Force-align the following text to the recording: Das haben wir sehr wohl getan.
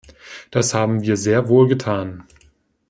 Das 0.49 0.73
haben 0.73 1.03
wir 1.03 1.15
sehr 1.15 1.47
wohl 1.47 1.67
getan. 1.67 2.23